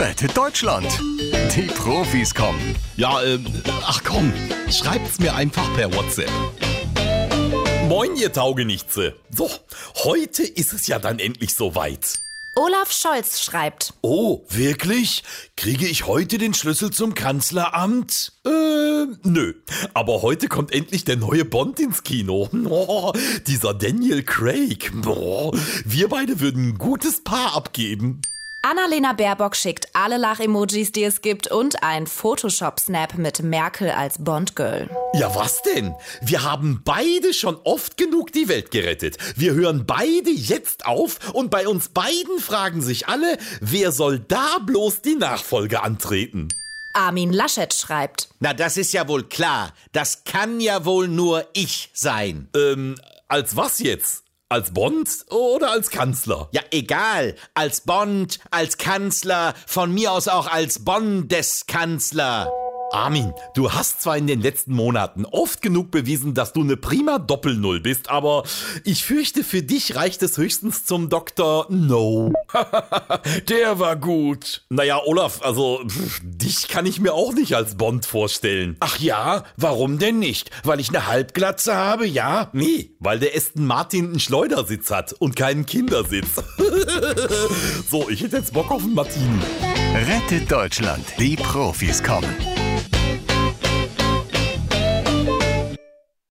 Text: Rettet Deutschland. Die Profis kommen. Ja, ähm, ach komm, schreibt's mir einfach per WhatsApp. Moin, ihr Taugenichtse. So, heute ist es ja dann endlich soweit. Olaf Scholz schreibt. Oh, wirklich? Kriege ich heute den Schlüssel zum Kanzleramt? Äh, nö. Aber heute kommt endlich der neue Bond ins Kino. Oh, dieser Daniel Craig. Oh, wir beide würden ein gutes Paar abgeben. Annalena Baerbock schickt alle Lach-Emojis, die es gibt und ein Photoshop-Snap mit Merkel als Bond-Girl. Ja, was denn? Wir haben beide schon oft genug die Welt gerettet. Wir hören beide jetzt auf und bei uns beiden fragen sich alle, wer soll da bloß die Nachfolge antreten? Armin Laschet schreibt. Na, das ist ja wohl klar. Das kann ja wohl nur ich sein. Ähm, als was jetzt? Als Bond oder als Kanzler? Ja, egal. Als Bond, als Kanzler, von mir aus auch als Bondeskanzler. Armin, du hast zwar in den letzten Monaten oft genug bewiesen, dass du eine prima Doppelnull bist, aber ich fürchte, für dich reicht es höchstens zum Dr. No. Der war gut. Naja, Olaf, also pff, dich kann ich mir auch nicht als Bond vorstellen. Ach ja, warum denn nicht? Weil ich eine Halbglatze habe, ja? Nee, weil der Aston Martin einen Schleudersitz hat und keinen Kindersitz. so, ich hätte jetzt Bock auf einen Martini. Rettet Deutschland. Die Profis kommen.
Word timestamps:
Rettet 0.00 0.34
Deutschland. 0.34 0.86
Die 1.54 1.66
Profis 1.66 2.34
kommen. 2.34 2.74
Ja, 2.96 3.22
ähm, 3.22 3.44
ach 3.82 4.02
komm, 4.02 4.32
schreibt's 4.70 5.18
mir 5.18 5.34
einfach 5.34 5.74
per 5.74 5.94
WhatsApp. 5.94 6.30
Moin, 7.86 8.16
ihr 8.16 8.32
Taugenichtse. 8.32 9.14
So, 9.30 9.50
heute 10.04 10.42
ist 10.42 10.72
es 10.72 10.86
ja 10.86 10.98
dann 10.98 11.18
endlich 11.18 11.52
soweit. 11.52 12.18
Olaf 12.56 12.90
Scholz 12.90 13.42
schreibt. 13.42 13.92
Oh, 14.00 14.42
wirklich? 14.48 15.22
Kriege 15.58 15.86
ich 15.86 16.06
heute 16.06 16.38
den 16.38 16.54
Schlüssel 16.54 16.90
zum 16.90 17.12
Kanzleramt? 17.14 18.32
Äh, 18.46 19.04
nö. 19.22 19.52
Aber 19.92 20.22
heute 20.22 20.48
kommt 20.48 20.72
endlich 20.72 21.04
der 21.04 21.16
neue 21.16 21.44
Bond 21.44 21.78
ins 21.78 22.04
Kino. 22.04 22.48
Oh, 22.64 23.12
dieser 23.46 23.74
Daniel 23.74 24.22
Craig. 24.22 24.92
Oh, 25.06 25.52
wir 25.84 26.08
beide 26.08 26.40
würden 26.40 26.70
ein 26.70 26.78
gutes 26.78 27.22
Paar 27.22 27.54
abgeben. 27.54 28.22
Annalena 28.62 29.14
Baerbock 29.14 29.56
schickt 29.56 29.88
alle 29.94 30.18
Lach-Emojis, 30.18 30.92
die 30.92 31.04
es 31.04 31.22
gibt 31.22 31.50
und 31.50 31.82
ein 31.82 32.06
Photoshop-Snap 32.06 33.16
mit 33.16 33.42
Merkel 33.42 33.90
als 33.90 34.22
Bond-Girl. 34.22 34.90
Ja, 35.14 35.34
was 35.34 35.62
denn? 35.62 35.94
Wir 36.20 36.42
haben 36.42 36.82
beide 36.84 37.32
schon 37.32 37.56
oft 37.64 37.96
genug 37.96 38.32
die 38.32 38.48
Welt 38.48 38.70
gerettet. 38.70 39.16
Wir 39.34 39.54
hören 39.54 39.86
beide 39.86 40.30
jetzt 40.30 40.84
auf 40.84 41.32
und 41.32 41.50
bei 41.50 41.66
uns 41.66 41.88
beiden 41.88 42.38
fragen 42.38 42.82
sich 42.82 43.08
alle, 43.08 43.38
wer 43.62 43.92
soll 43.92 44.18
da 44.18 44.58
bloß 44.58 45.00
die 45.00 45.14
Nachfolge 45.14 45.82
antreten? 45.82 46.48
Armin 46.92 47.32
Laschet 47.32 47.72
schreibt. 47.72 48.28
Na, 48.40 48.52
das 48.52 48.76
ist 48.76 48.92
ja 48.92 49.08
wohl 49.08 49.24
klar. 49.24 49.72
Das 49.92 50.24
kann 50.24 50.60
ja 50.60 50.84
wohl 50.84 51.08
nur 51.08 51.46
ich 51.54 51.88
sein. 51.94 52.50
Ähm, 52.54 52.96
als 53.26 53.56
was 53.56 53.78
jetzt? 53.78 54.24
Als 54.52 54.72
Bond 54.72 55.26
oder 55.30 55.70
als 55.70 55.90
Kanzler? 55.90 56.48
Ja, 56.50 56.62
egal. 56.72 57.36
Als 57.54 57.82
Bond, 57.82 58.40
als 58.50 58.78
Kanzler, 58.78 59.54
von 59.68 59.94
mir 59.94 60.10
aus 60.10 60.26
auch 60.26 60.48
als 60.48 60.84
Bondeskanzler. 60.84 62.50
Armin, 62.92 63.32
du 63.54 63.72
hast 63.72 64.02
zwar 64.02 64.16
in 64.16 64.26
den 64.26 64.40
letzten 64.40 64.74
Monaten 64.74 65.24
oft 65.24 65.62
genug 65.62 65.90
bewiesen, 65.90 66.34
dass 66.34 66.52
du 66.52 66.60
eine 66.60 66.76
prima 66.76 67.18
Doppelnull 67.18 67.80
bist, 67.80 68.10
aber 68.10 68.42
ich 68.84 69.04
fürchte, 69.04 69.44
für 69.44 69.62
dich 69.62 69.94
reicht 69.94 70.22
es 70.22 70.36
höchstens 70.36 70.84
zum 70.84 71.08
Dr. 71.08 71.66
No. 71.68 72.32
Der 73.48 73.78
war 73.78 73.96
gut. 73.96 74.64
Naja, 74.70 75.00
Olaf, 75.04 75.40
also 75.42 75.80
pff, 75.86 76.20
dich 76.24 76.66
kann 76.68 76.84
ich 76.84 76.98
mir 77.00 77.14
auch 77.14 77.32
nicht 77.32 77.54
als 77.54 77.76
Bond 77.76 78.06
vorstellen. 78.06 78.76
Ach 78.80 78.98
ja, 78.98 79.44
warum 79.56 79.98
denn 79.98 80.18
nicht? 80.18 80.50
Weil 80.64 80.80
ich 80.80 80.88
eine 80.88 81.06
Halbglatze 81.06 81.76
habe, 81.76 82.06
ja? 82.06 82.50
Nee, 82.52 82.90
weil 82.98 83.20
der 83.20 83.36
Aston 83.36 83.66
Martin 83.66 84.06
einen 84.06 84.20
Schleudersitz 84.20 84.90
hat 84.90 85.12
und 85.12 85.36
keinen 85.36 85.64
Kindersitz. 85.64 86.42
so, 87.90 88.08
ich 88.08 88.22
hätte 88.22 88.38
jetzt 88.38 88.52
Bock 88.52 88.70
auf 88.72 88.82
einen 88.82 88.94
Martini. 88.94 89.40
Rettet 89.94 90.50
Deutschland. 90.50 91.04
Die 91.18 91.36
Profis 91.36 92.02
kommen. 92.02 92.34